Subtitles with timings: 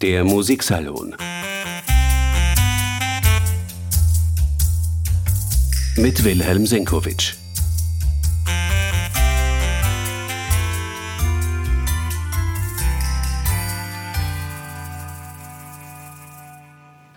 [0.00, 1.16] Der Musiksalon
[5.96, 7.34] mit Wilhelm Senkowitsch.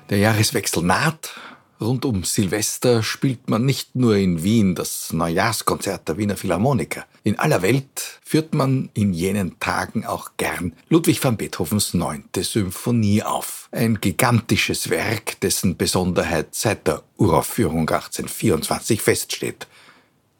[0.10, 1.32] Der Jahreswechsel naht
[1.80, 7.06] Rund um Silvester spielt man nicht nur in Wien das Neujahrskonzert der Wiener Philharmoniker.
[7.24, 13.24] In aller Welt führt man in jenen Tagen auch gern Ludwig van Beethovens neunte Symphonie
[13.24, 13.70] auf.
[13.72, 19.68] Ein gigantisches Werk, dessen Besonderheit seit der Uraufführung 1824 feststeht.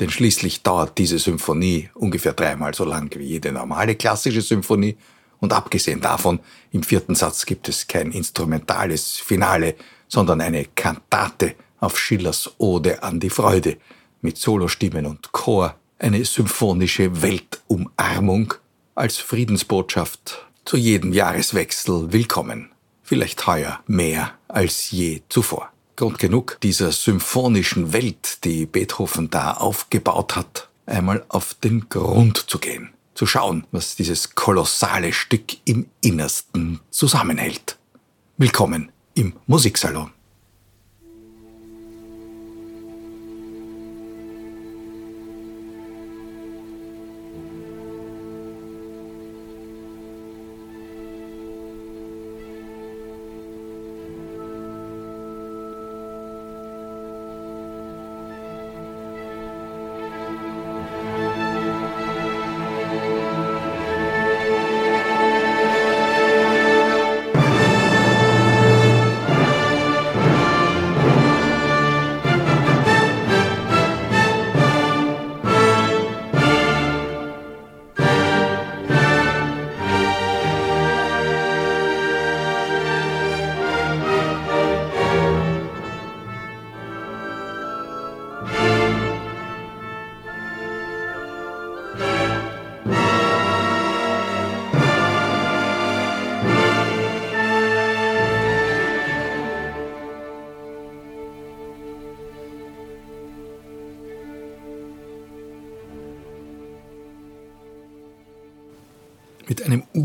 [0.02, 4.98] Denn schließlich dauert diese Symphonie ungefähr dreimal so lang wie jede normale klassische Symphonie
[5.40, 6.42] und abgesehen davon,
[6.74, 9.76] im vierten Satz gibt es kein instrumentales Finale,
[10.10, 13.78] sondern eine Kantate auf Schillers Ode an die Freude
[14.20, 18.54] mit Solostimmen und Chor, eine symphonische Weltumarmung
[18.96, 22.72] als Friedensbotschaft zu jedem Jahreswechsel willkommen.
[23.04, 25.72] Vielleicht heuer mehr als je zuvor.
[25.96, 32.60] Grund genug dieser symphonischen Welt, die Beethoven da aufgebaut hat, einmal auf den Grund zu
[32.60, 37.78] gehen, zu schauen, was dieses kolossale Stück im Innersten zusammenhält.
[38.38, 40.17] Willkommen im Musiksalon.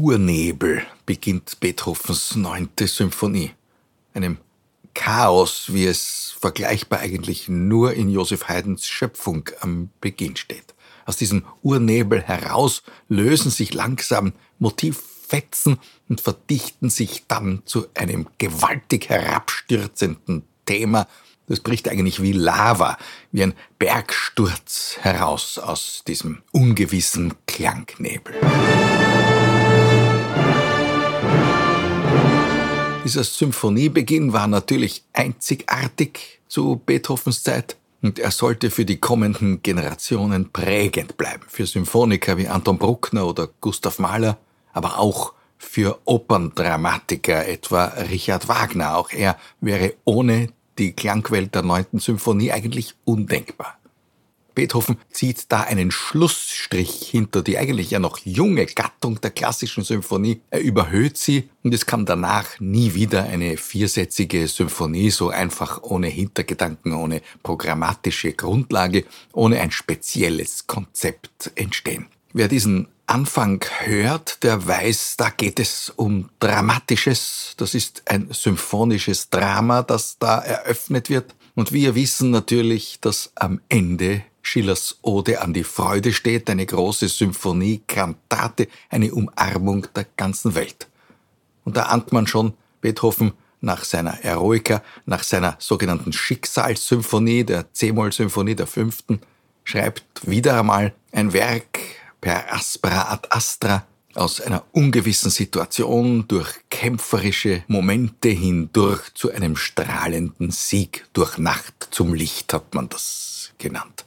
[0.02, 3.52] Urnebel beginnt Beethovens neunte Symphonie.
[4.14, 4.38] Einem
[4.94, 10.74] Chaos, wie es vergleichbar eigentlich nur in Joseph Haydns Schöpfung am Beginn steht.
[11.06, 19.08] Aus diesem Urnebel heraus lösen sich langsam Motivfetzen und verdichten sich dann zu einem gewaltig
[19.08, 21.06] herabstürzenden Thema.
[21.46, 22.98] Das bricht eigentlich wie Lava,
[23.30, 28.34] wie ein Bergsturz heraus aus diesem ungewissen Klangnebel.
[33.04, 40.52] Dieser Symphoniebeginn war natürlich einzigartig zu Beethovens Zeit und er sollte für die kommenden Generationen
[40.52, 41.42] prägend bleiben.
[41.48, 44.38] Für Symphoniker wie Anton Bruckner oder Gustav Mahler,
[44.72, 48.96] aber auch für Operndramatiker, etwa Richard Wagner.
[48.96, 50.48] Auch er wäre ohne
[50.78, 53.78] die Klangwelt der neunten Symphonie eigentlich undenkbar.
[54.54, 60.40] Beethoven zieht da einen Schlussstrich hinter die eigentlich ja noch junge Gattung der klassischen Symphonie.
[60.50, 66.08] Er überhöht sie und es kam danach nie wieder eine viersätzige Symphonie so einfach ohne
[66.08, 72.06] Hintergedanken, ohne programmatische Grundlage, ohne ein spezielles Konzept entstehen.
[72.32, 77.54] Wer diesen Anfang hört, der weiß, da geht es um Dramatisches.
[77.58, 81.34] Das ist ein symphonisches Drama, das da eröffnet wird.
[81.54, 87.08] Und wir wissen natürlich, dass am Ende Schillers Ode an die Freude steht, eine große
[87.08, 90.88] Symphonie, Kantate, eine Umarmung der ganzen Welt.
[91.64, 98.56] Und da ahnt man schon Beethoven nach seiner Eroica, nach seiner sogenannten Schicksalssymphonie, der C-Moll-Symphonie
[98.56, 99.20] der fünften,
[99.64, 101.78] schreibt wieder einmal ein Werk
[102.20, 110.50] per aspera ad astra aus einer ungewissen Situation durch kämpferische Momente hindurch zu einem strahlenden
[110.50, 114.04] Sieg durch Nacht zum Licht hat man das genannt.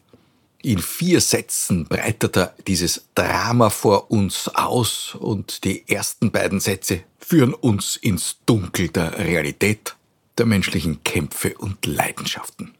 [0.66, 7.04] In vier Sätzen breitet er dieses Drama vor uns aus und die ersten beiden Sätze
[7.20, 9.96] führen uns ins Dunkel der Realität,
[10.40, 12.74] der menschlichen Kämpfe und Leidenschaften.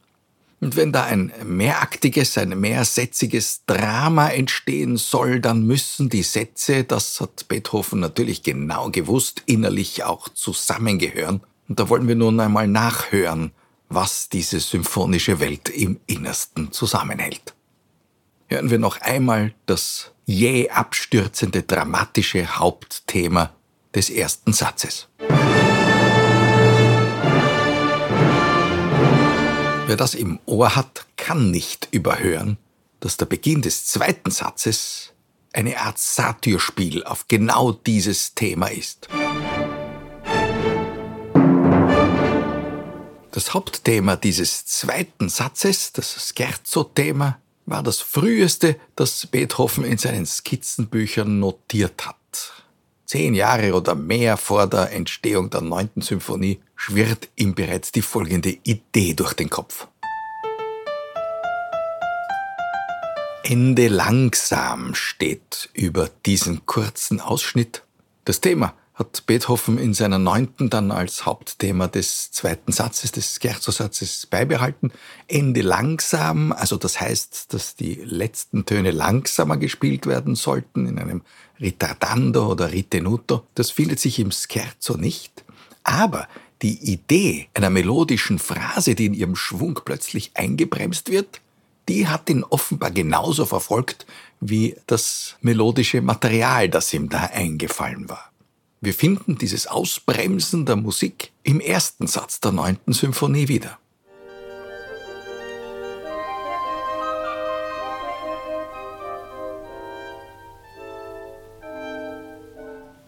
[0.60, 7.20] Und wenn da ein mehraktiges, ein mehrsätziges Drama entstehen soll, dann müssen die Sätze, das
[7.20, 11.40] hat Beethoven natürlich genau gewusst, innerlich auch zusammengehören.
[11.68, 13.52] Und da wollen wir nun einmal nachhören,
[13.88, 17.54] was diese symphonische Welt im Innersten zusammenhält
[18.48, 23.52] hören wir noch einmal das jäh abstürzende dramatische Hauptthema
[23.94, 25.08] des ersten Satzes.
[29.86, 32.56] Wer das im Ohr hat, kann nicht überhören,
[33.00, 35.12] dass der Beginn des zweiten Satzes
[35.52, 39.08] eine Art Satyrspiel auf genau dieses Thema ist.
[43.30, 51.40] Das Hauptthema dieses zweiten Satzes, das Scherzo-Thema, war das früheste, das Beethoven in seinen Skizzenbüchern
[51.40, 52.16] notiert hat.
[53.04, 58.50] Zehn Jahre oder mehr vor der Entstehung der neunten Symphonie schwirrt ihm bereits die folgende
[58.62, 59.86] Idee durch den Kopf.
[63.44, 67.82] Ende langsam steht über diesen kurzen Ausschnitt.
[68.24, 74.26] Das Thema hat Beethoven in seiner neunten dann als Hauptthema des zweiten Satzes, des Scherzo-Satzes
[74.26, 74.90] beibehalten.
[75.28, 81.20] Ende langsam, also das heißt, dass die letzten Töne langsamer gespielt werden sollten, in einem
[81.60, 83.46] Ritardando oder Ritenuto.
[83.54, 85.44] Das findet sich im Scherzo nicht.
[85.84, 86.26] Aber
[86.62, 91.42] die Idee einer melodischen Phrase, die in ihrem Schwung plötzlich eingebremst wird,
[91.90, 94.06] die hat ihn offenbar genauso verfolgt
[94.40, 98.32] wie das melodische Material, das ihm da eingefallen war.
[98.86, 103.80] Wir finden dieses Ausbremsen der Musik im ersten Satz der neunten Symphonie wieder.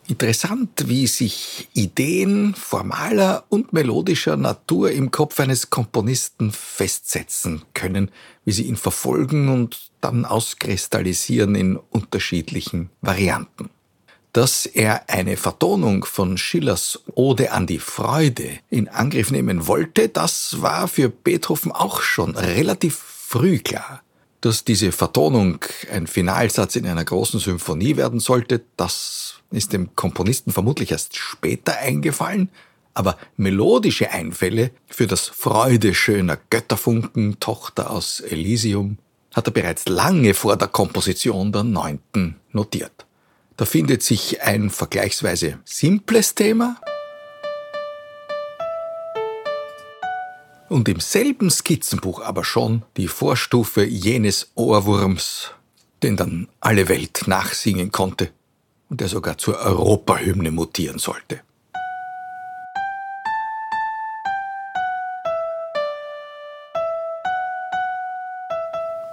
[0.09, 8.11] Interessant, wie sich Ideen formaler und melodischer Natur im Kopf eines Komponisten festsetzen können,
[8.45, 13.71] wie sie ihn verfolgen und dann auskristallisieren in unterschiedlichen Varianten.
[14.33, 20.61] Dass er eine Vertonung von Schillers Ode an die Freude in Angriff nehmen wollte, das
[20.61, 24.03] war für Beethoven auch schon relativ früh klar.
[24.41, 30.53] Dass diese Vertonung ein Finalsatz in einer großen Symphonie werden sollte, das ist dem Komponisten
[30.53, 32.51] vermutlich erst später eingefallen,
[32.95, 38.99] aber melodische Einfälle für das Freude schöner Götterfunken, Tochter aus Elysium,
[39.35, 43.08] hat er bereits lange vor der Komposition der neunten notiert.
[43.59, 46.81] Da findet sich ein vergleichsweise simples Thema
[50.69, 55.51] und im selben Skizzenbuch aber schon die Vorstufe jenes Ohrwurms,
[56.05, 58.31] den dann alle Welt nachsingen konnte
[58.91, 61.41] und der sogar zur Europahymne mutieren sollte.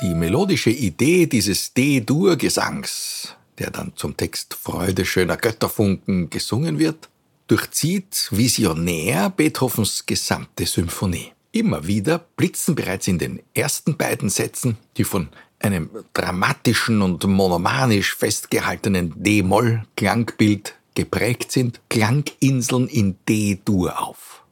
[0.02, 7.10] Die melodische Idee dieses D-Dur-Gesangs, der dann zum Text Freude schöner Götterfunken gesungen wird,
[7.48, 11.32] durchzieht visionär Beethovens gesamte Symphonie.
[11.52, 15.30] Immer wieder blitzen bereits in den ersten beiden Sätzen, die von
[15.60, 24.44] einem dramatischen und monomanisch festgehaltenen D-Moll-Klangbild geprägt sind, Klanginseln in D-Dur auf.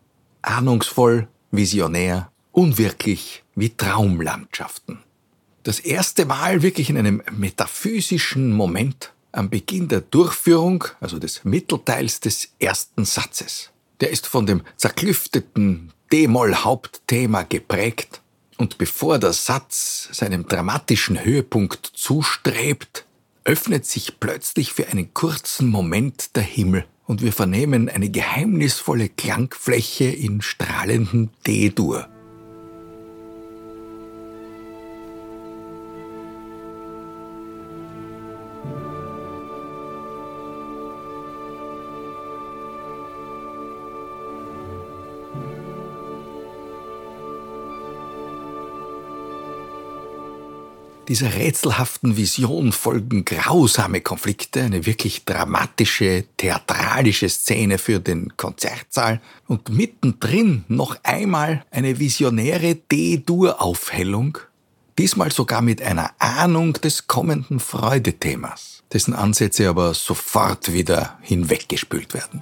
[0.42, 5.00] Ahnungsvoll, visionär, unwirklich wie Traumlandschaften.
[5.64, 12.20] Das erste Mal wirklich in einem metaphysischen Moment am Beginn der Durchführung, also des Mittelteils
[12.20, 13.72] des ersten Satzes.
[14.02, 18.22] Der ist von dem zerklüfteten D-Moll-Hauptthema geprägt
[18.58, 23.06] und bevor der Satz seinem dramatischen Höhepunkt zustrebt,
[23.46, 30.06] öffnet sich plötzlich für einen kurzen Moment der Himmel und wir vernehmen eine geheimnisvolle Klangfläche
[30.06, 32.10] in strahlendem D-Dur.
[51.10, 59.68] Dieser rätselhaften Vision folgen grausame Konflikte, eine wirklich dramatische, theatralische Szene für den Konzertsaal und
[59.68, 64.38] mittendrin noch einmal eine visionäre D-Dur-Aufhellung,
[64.98, 72.42] diesmal sogar mit einer Ahnung des kommenden Freudethemas, dessen Ansätze aber sofort wieder hinweggespült werden.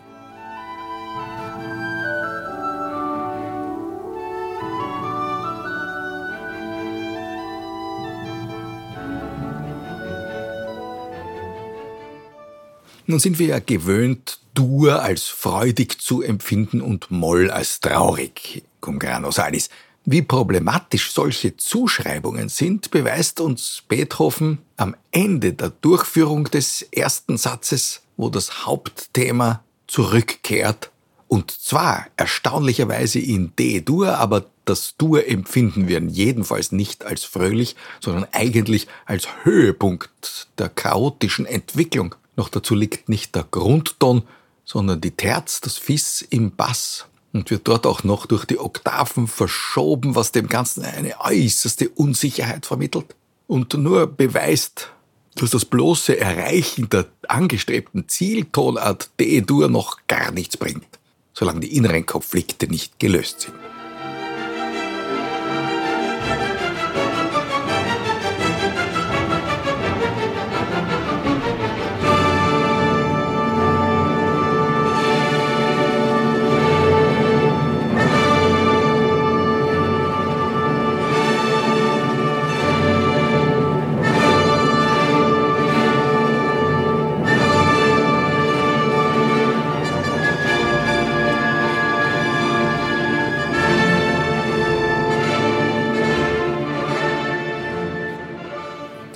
[13.11, 18.99] Nun sind wir ja gewöhnt, Dur als freudig zu empfinden und Moll als traurig, cum
[18.99, 19.69] grano salis.
[20.05, 28.01] Wie problematisch solche Zuschreibungen sind, beweist uns Beethoven am Ende der Durchführung des ersten Satzes,
[28.15, 30.89] wo das Hauptthema zurückkehrt.
[31.27, 38.25] Und zwar erstaunlicherweise in D-Dur, aber das Dur empfinden wir jedenfalls nicht als fröhlich, sondern
[38.31, 44.23] eigentlich als Höhepunkt der chaotischen Entwicklung noch dazu liegt nicht der Grundton,
[44.65, 47.05] sondern die Terz, das Fis im Bass.
[47.33, 52.65] und wird dort auch noch durch die Oktaven verschoben, was dem Ganzen eine äußerste Unsicherheit
[52.65, 53.15] vermittelt
[53.47, 54.91] und nur beweist,
[55.35, 60.87] dass das bloße Erreichen der angestrebten Zieltonart D-Dur noch gar nichts bringt,
[61.33, 63.70] solange die inneren Konflikte nicht gelöst sind.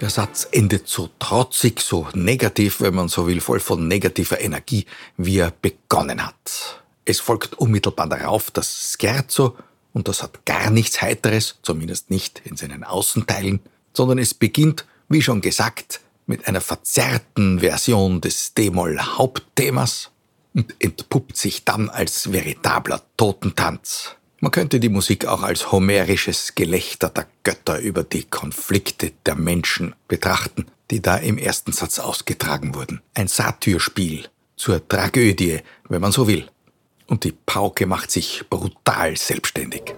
[0.06, 4.86] Der Satz endet so trotzig, so negativ, wenn man so will, voll von negativer Energie,
[5.18, 6.84] wie er begonnen hat.
[7.06, 9.58] Es folgt unmittelbar darauf das Scherzo,
[9.94, 13.62] und das hat gar nichts Heiteres, zumindest nicht in seinen Außenteilen,
[13.94, 20.12] sondern es beginnt, wie schon gesagt, mit einer verzerrten Version des D-Moll-Hauptthemas
[20.54, 24.12] und entpuppt sich dann als veritabler Totentanz.
[24.46, 29.96] Man könnte die Musik auch als homerisches Gelächter der Götter über die Konflikte der Menschen
[30.08, 33.02] betrachten, die da im ersten Satz ausgetragen wurden.
[33.16, 36.48] Ein Satyrspiel zur Tragödie, wenn man so will.
[37.08, 39.96] Und die Pauke macht sich brutal selbstständig.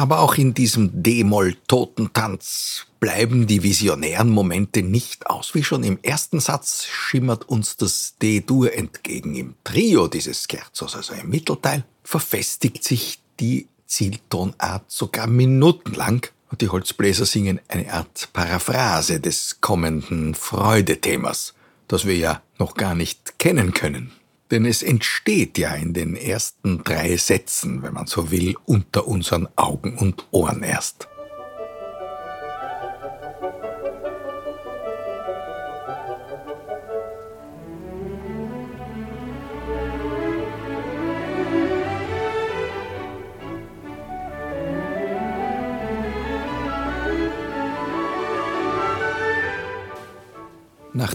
[0.00, 5.54] Aber auch in diesem D-Moll-Totentanz bleiben die visionären Momente nicht aus.
[5.54, 9.34] Wie schon im ersten Satz schimmert uns das D-Dur entgegen.
[9.34, 16.70] Im Trio dieses Scherzos, also im Mittelteil, verfestigt sich die Zieltonart sogar minutenlang und die
[16.70, 21.52] Holzbläser singen eine Art Paraphrase des kommenden Freudethemas,
[21.88, 24.12] das wir ja noch gar nicht kennen können.
[24.50, 29.48] Denn es entsteht ja in den ersten drei Sätzen, wenn man so will, unter unseren
[29.56, 31.09] Augen und Ohren erst.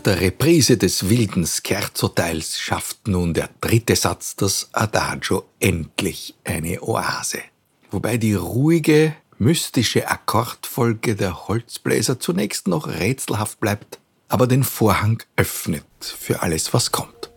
[0.06, 7.40] Der Reprise des wilden Scherzo-Teils schafft nun der dritte Satz das Adagio endlich eine Oase.
[7.90, 15.86] Wobei die ruhige, mystische Akkordfolge der Holzbläser zunächst noch rätselhaft bleibt, aber den Vorhang öffnet
[16.00, 17.32] für alles, was kommt.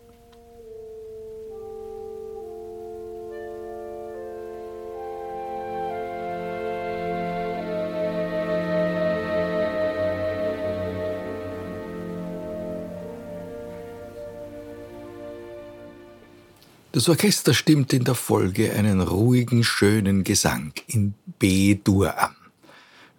[16.99, 22.35] Das Orchester stimmt in der Folge einen ruhigen, schönen Gesang in B-Dur an.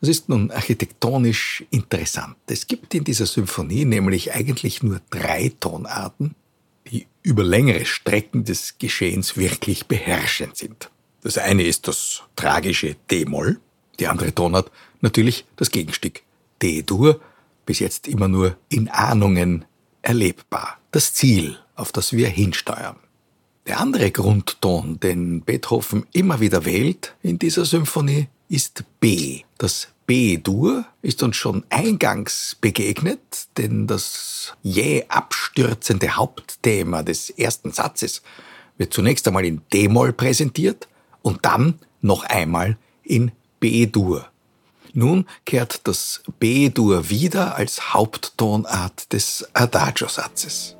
[0.03, 2.37] Das ist nun architektonisch interessant.
[2.47, 6.35] Es gibt in dieser Symphonie nämlich eigentlich nur drei Tonarten,
[6.91, 10.91] die über längere Strecken des Geschehens wirklich beherrschend sind.
[11.23, 13.61] Das eine ist das tragische D-Moll,
[13.99, 14.71] die andere Tonart
[15.01, 16.21] natürlich das Gegenstück
[16.61, 17.19] D-Dur,
[17.65, 19.65] bis jetzt immer nur in Ahnungen
[20.03, 20.79] erlebbar.
[20.91, 22.97] Das Ziel, auf das wir hinsteuern.
[23.67, 29.43] Der andere Grundton, den Beethoven immer wieder wählt in dieser Symphonie, ist B.
[29.59, 38.23] Das B-Dur ist uns schon eingangs begegnet, denn das jäh abstürzende Hauptthema des ersten Satzes
[38.77, 40.89] wird zunächst einmal in D-Moll präsentiert
[41.23, 44.27] und dann noch einmal in B-Dur.
[44.95, 50.77] Nun kehrt das B-Dur wieder als Haupttonart des Adagio-Satzes.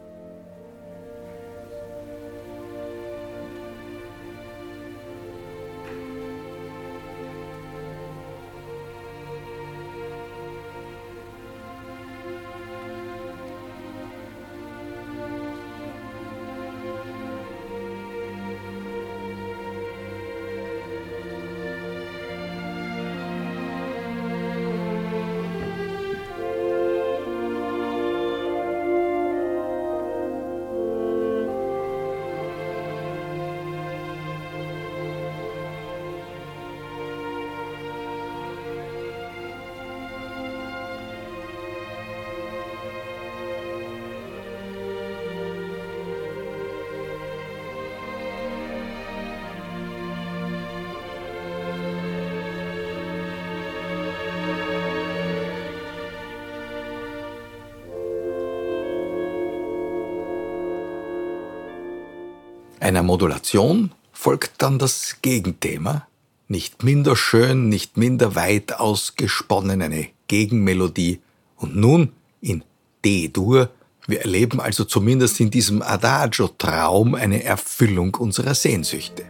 [62.91, 66.09] Einer Modulation folgt dann das Gegenthema,
[66.49, 71.21] nicht minder schön, nicht minder weit ausgesponnen, eine Gegenmelodie
[71.55, 72.65] und nun in
[73.05, 73.71] D-Dur.
[74.09, 79.23] Wir erleben also zumindest in diesem Adagio-Traum eine Erfüllung unserer Sehnsüchte.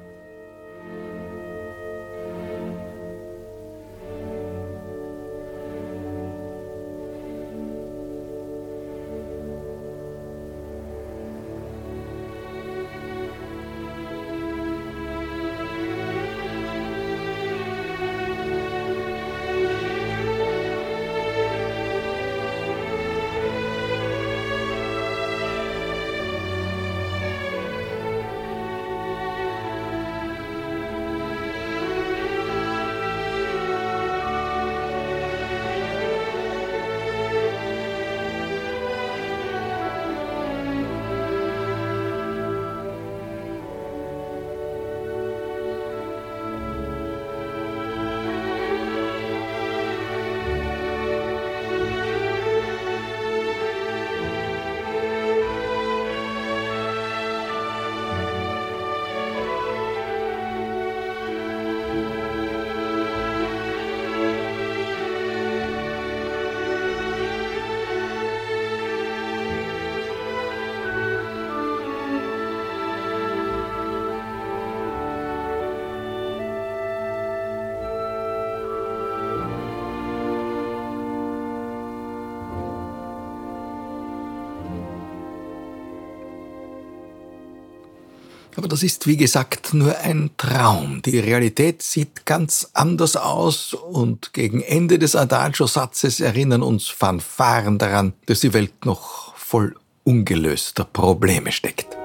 [88.60, 91.00] Aber das ist, wie gesagt, nur ein Traum.
[91.00, 98.12] Die Realität sieht ganz anders aus und gegen Ende des Adagio-Satzes erinnern uns Fanfaren daran,
[98.26, 101.96] dass die Welt noch voll ungelöster Probleme steckt.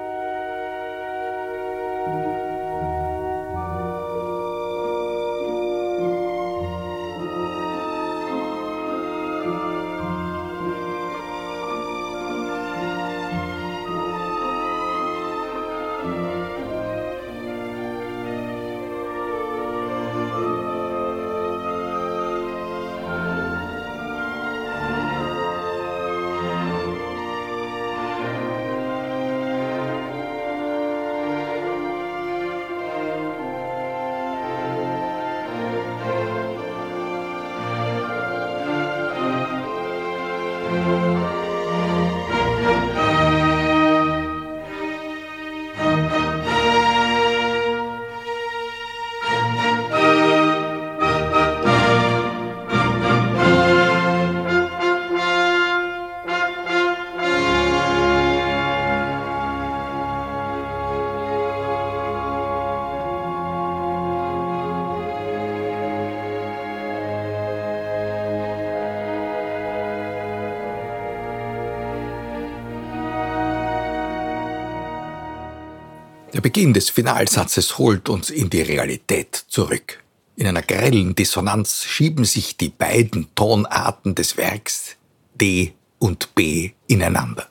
[76.46, 80.04] Beginn des Finalsatzes holt uns in die Realität zurück.
[80.36, 84.96] In einer grellen Dissonanz schieben sich die beiden Tonarten des Werks
[85.34, 87.50] D und B ineinander.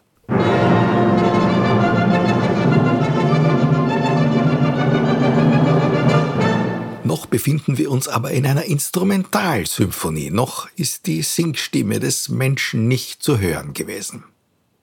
[7.02, 13.24] Noch befinden wir uns aber in einer Instrumentalsymphonie, noch ist die Singstimme des Menschen nicht
[13.24, 14.22] zu hören gewesen.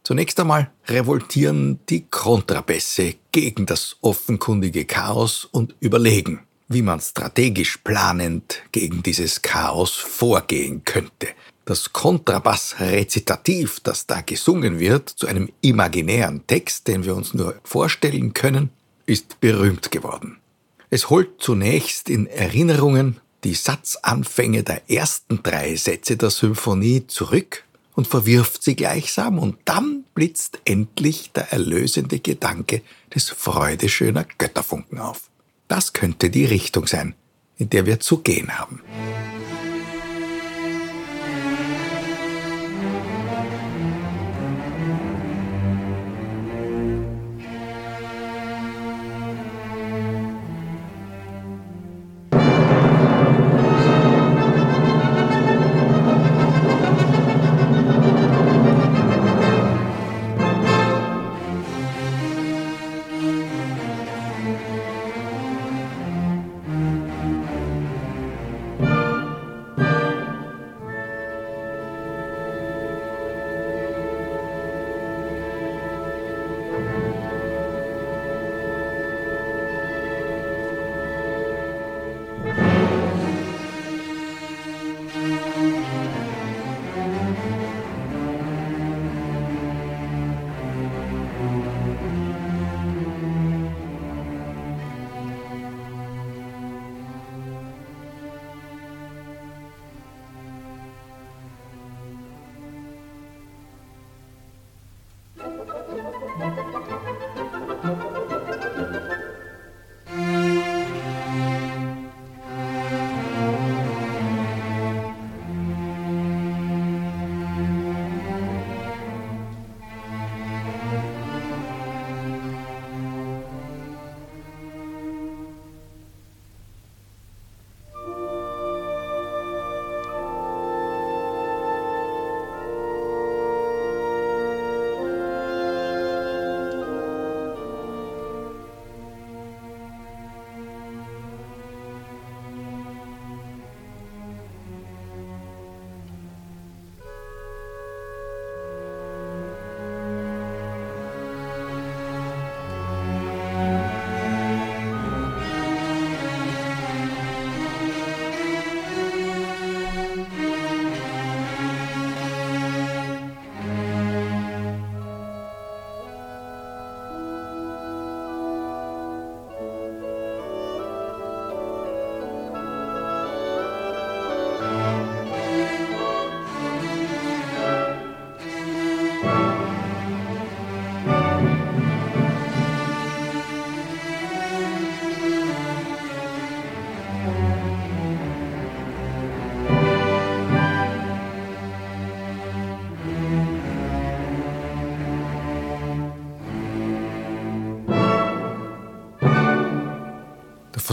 [0.03, 8.63] Zunächst einmal revoltieren die Kontrabässe gegen das offenkundige Chaos und überlegen, wie man strategisch planend
[8.71, 11.27] gegen dieses Chaos vorgehen könnte.
[11.65, 18.33] Das Kontrabass-Rezitativ, das da gesungen wird, zu einem imaginären Text, den wir uns nur vorstellen
[18.33, 18.71] können,
[19.05, 20.37] ist berühmt geworden.
[20.89, 27.63] Es holt zunächst in Erinnerungen die Satzanfänge der ersten drei Sätze der Symphonie zurück
[27.95, 32.81] und verwirft sie gleichsam, und dann blitzt endlich der erlösende Gedanke
[33.13, 35.29] des freudeschöner Götterfunken auf.
[35.67, 37.15] Das könnte die Richtung sein,
[37.57, 38.81] in der wir zu gehen haben.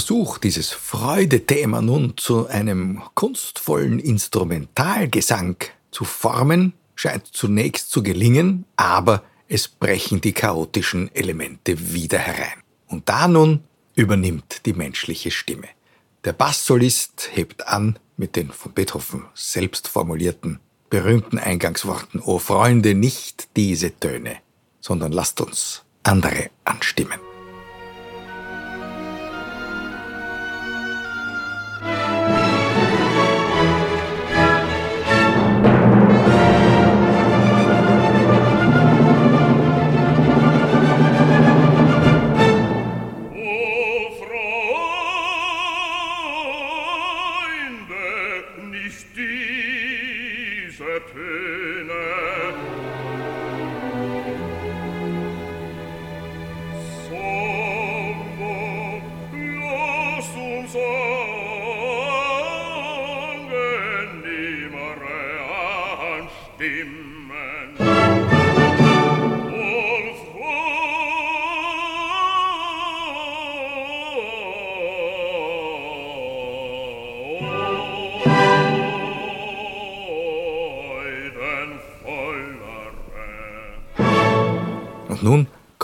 [0.09, 5.57] Versuch, dieses Freudethema nun zu einem kunstvollen Instrumentalgesang
[5.91, 12.63] zu formen, scheint zunächst zu gelingen, aber es brechen die chaotischen Elemente wieder herein.
[12.87, 13.65] Und da nun
[13.97, 15.69] übernimmt die menschliche Stimme.
[16.25, 23.49] Der Basssolist hebt an mit den von Beethoven selbst formulierten berühmten Eingangsworten, O Freunde, nicht
[23.59, 24.39] diese Töne,
[24.81, 27.28] sondern lasst uns andere anstimmen.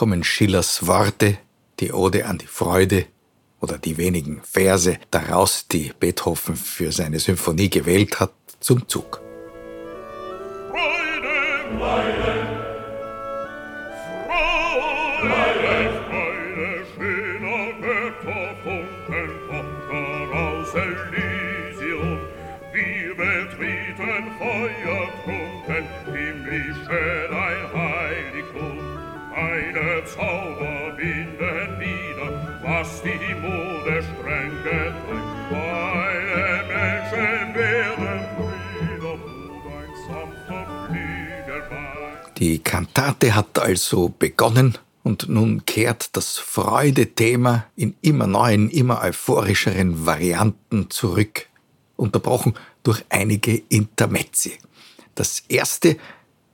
[0.05, 1.38] Kommen Schillers Worte,
[1.81, 3.07] die Ode an die Freude
[3.62, 9.24] oder die wenigen Verse daraus, die Beethoven für seine Symphonie gewählt hat, zum Zug.
[32.64, 35.50] Was die Mode streng getrennt.
[35.50, 42.38] Meine Menschen werden Brüder, wo dein sanfter Flügel weicht.
[42.38, 50.07] Die Kantate hat also begonnen und nun kehrt das Freudethema in immer neuen, immer euphorischeren
[50.07, 51.46] Varianten zurück,
[51.96, 54.59] unterbrochen durch einige Intermezzi.
[55.14, 55.98] Das erste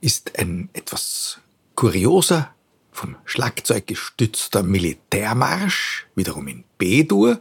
[0.01, 1.39] ist ein etwas
[1.75, 2.53] kurioser,
[2.91, 7.39] vom Schlagzeug gestützter Militärmarsch, wiederum in B-Dur,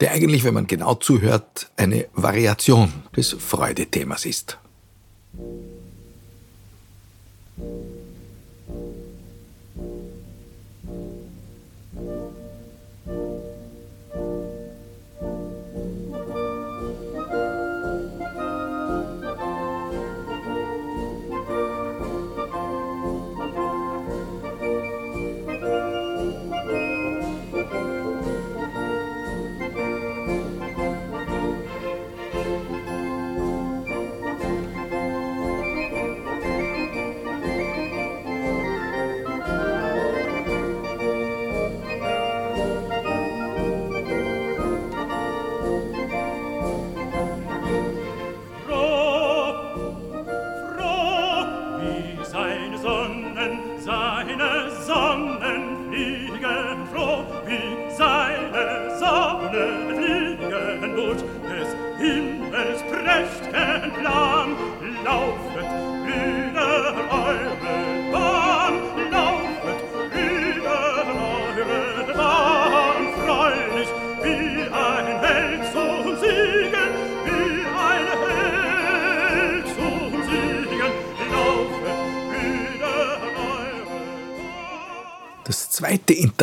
[0.00, 4.58] der eigentlich, wenn man genau zuhört, eine Variation des Freudethemas ist.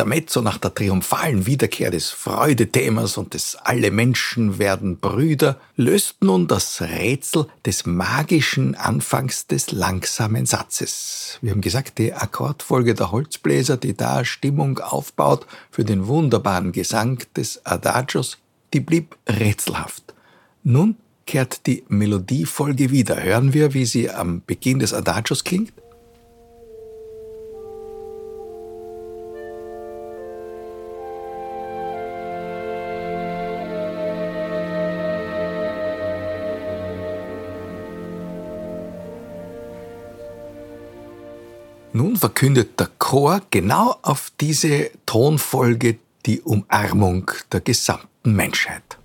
[0.08, 6.48] Intermezzo nach der triumphalen Wiederkehr des Freudethemas und des Alle Menschen werden Brüder löst nun
[6.48, 11.38] das Rätsel des magischen Anfangs des langsamen Satzes.
[11.42, 17.22] Wir haben gesagt, die Akkordfolge der Holzbläser, die da Stimmung aufbaut für den wunderbaren Gesang
[17.36, 18.38] des Adagios,
[18.72, 20.14] die blieb rätselhaft.
[20.64, 23.22] Nun kehrt die Melodiefolge wieder.
[23.22, 25.74] Hören wir, wie sie am Beginn des Adagios klingt?
[41.98, 48.96] Nun verkündet der Chor genau auf diese Tonfolge die Umarmung der gesamten Menschheit.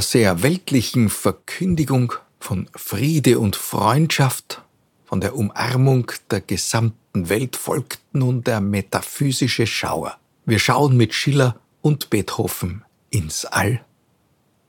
[0.00, 4.62] Einer sehr weltlichen Verkündigung von Friede und Freundschaft,
[5.04, 10.16] von der Umarmung der gesamten Welt folgt nun der metaphysische Schauer.
[10.46, 13.84] Wir schauen mit Schiller und Beethoven ins All.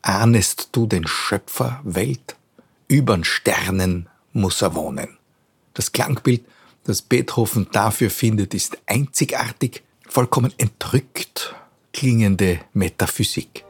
[0.02, 2.36] Ahnest du den Schöpfer Welt?
[2.90, 5.18] Übern Sternen muss er wohnen.
[5.74, 6.44] Das Klangbild,
[6.84, 11.56] das Beethoven dafür findet, ist einzigartig, vollkommen entrückt
[11.94, 13.64] klingende Metaphysik.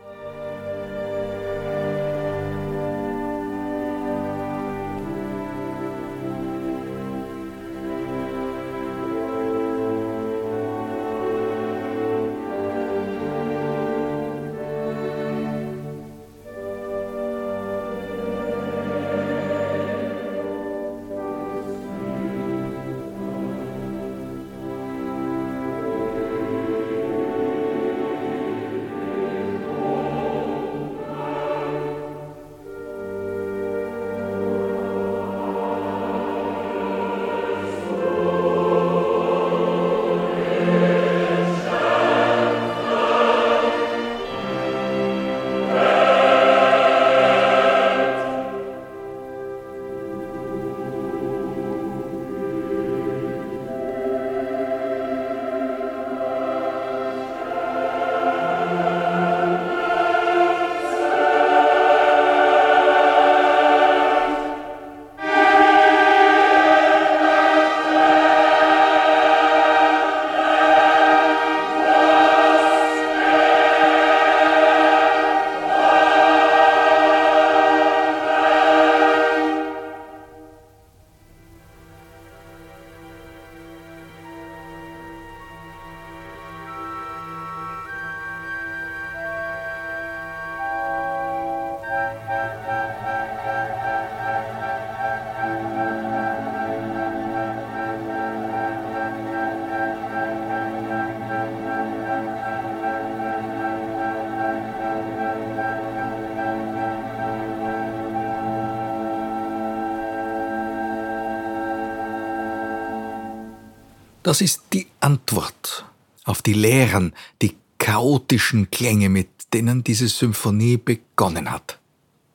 [114.32, 115.84] Das ist die Antwort
[116.24, 121.80] auf die leeren, die chaotischen Klänge, mit denen diese Symphonie begonnen hat.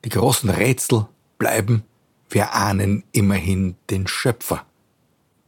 [0.05, 1.07] Die großen Rätsel
[1.39, 1.85] bleiben,
[2.29, 4.67] wir ahnen immerhin den Schöpfer.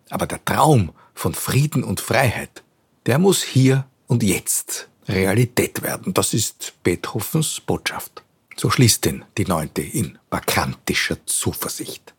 [0.09, 2.63] Aber der Traum von Frieden und Freiheit,
[3.05, 6.15] der muss hier und jetzt Realität werden.
[6.15, 8.23] Das ist Beethovens Botschaft.
[8.57, 12.15] So schließt denn die neunte in vakantischer Zuversicht.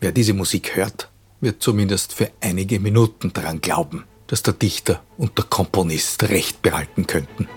[0.00, 5.36] Wer diese Musik hört, wird zumindest für einige Minuten daran glauben, dass der Dichter und
[5.38, 7.48] der Komponist recht behalten könnten.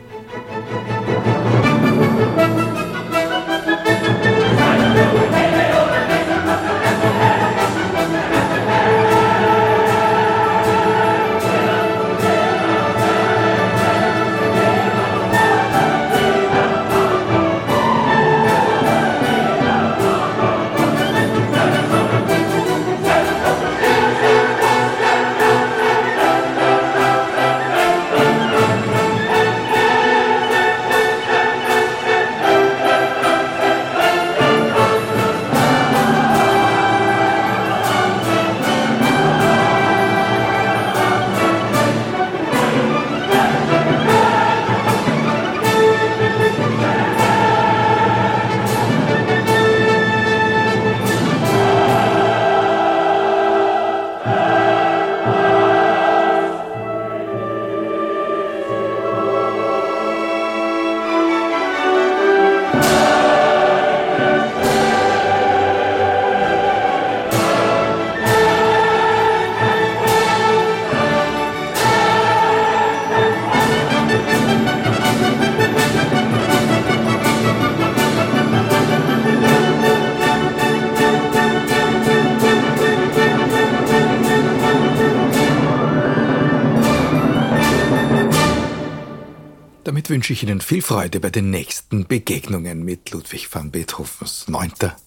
[90.28, 94.98] Wünsche ich Ihnen viel Freude bei den nächsten Begegnungen mit Ludwig van Beethovens Neunter.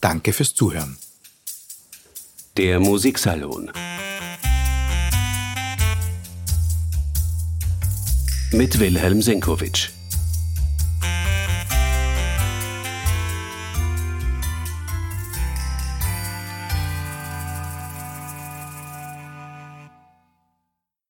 [0.00, 0.96] Danke fürs Zuhören.
[2.56, 3.70] Der Musiksalon
[8.52, 9.90] mit Wilhelm Senkowitsch.